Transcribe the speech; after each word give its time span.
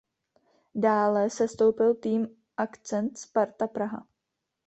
Dále 0.75 1.29
sestoupil 1.29 1.95
tým 1.95 2.27
Akcent 2.57 3.17
Sparta 3.17 3.67
Praha. 3.67 4.07